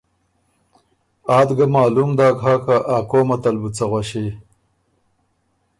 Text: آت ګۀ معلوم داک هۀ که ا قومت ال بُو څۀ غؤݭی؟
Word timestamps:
آت 1.37 1.49
ګۀ 1.57 1.65
معلوم 1.75 2.09
داک 2.17 2.35
هۀ 2.45 2.53
که 2.65 2.75
ا 2.95 2.97
قومت 3.09 3.43
ال 3.49 3.55
بُو 3.61 3.69
څۀ 3.75 3.85
غؤݭی؟ 3.91 4.27